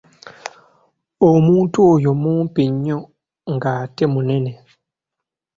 Omuntu 1.31 1.77
oyo 1.91 2.11
mumpi 2.23 2.63
nnyo 2.73 2.97
ng'ate 3.53 4.03
munene 4.13 4.51